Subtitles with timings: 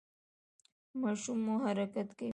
[1.01, 2.29] ماشوم مو حرکت کوي؟